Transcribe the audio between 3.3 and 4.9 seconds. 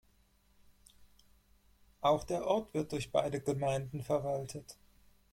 Gemeinden verwaltet.